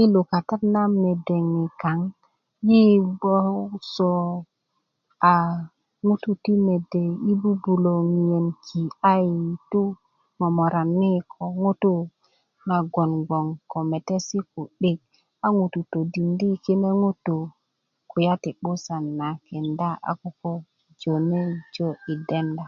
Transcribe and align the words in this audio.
i 0.00 0.02
lukata 0.12 0.56
na 0.74 0.82
mede 1.00 1.36
nikaŋ 1.54 1.98
yi 2.68 2.82
gboŋ 3.20 3.46
gboso 3.70 4.12
a 5.32 5.34
ŋutu 6.06 6.30
ti 6.42 6.52
mede 6.66 7.04
yi 7.24 7.32
'bubulö 7.38 7.94
ŋiyen 8.12 8.46
ki 8.64 8.80
a 9.12 9.14
yi 9.30 9.42
momorani 10.38 11.12
ko 11.32 11.44
ŋutú 11.62 11.94
na 12.68 12.76
gboŋ 13.24 13.46
ko 13.70 13.78
metesi 13.90 14.38
ku'dik 14.50 14.98
a 15.46 15.48
ŋutú 15.56 15.78
todindi 15.92 16.48
kine 16.64 16.90
ŋutú 17.02 17.36
kulyá 18.10 18.34
ti 18.42 18.50
'busan 18.58 19.04
na 19.18 19.28
kenda 19.46 19.88
a 20.10 20.12
koko 20.20 20.50
jonejo 21.00 21.88
i 22.12 22.14
denda 22.28 22.66